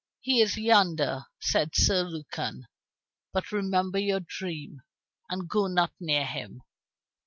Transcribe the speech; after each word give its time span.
"He 0.19 0.41
is 0.41 0.57
yonder," 0.57 1.25
said 1.39 1.75
Sir 1.75 2.01
Lucan, 2.01 2.65
"but 3.33 3.51
remember 3.51 3.99
your 3.99 4.21
dream, 4.21 4.81
and 5.29 5.47
go 5.47 5.67
not 5.67 5.93
near 5.99 6.25
him." 6.25 6.63